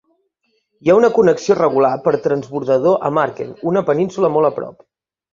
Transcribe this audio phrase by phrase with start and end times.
[0.85, 4.81] Hi ha una connexió regular per transbordador a Marken, una península molt a prop.